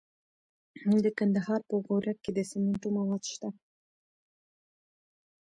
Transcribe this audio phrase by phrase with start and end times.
[1.03, 3.49] د کندهار په غورک کې د سمنټو مواد شته.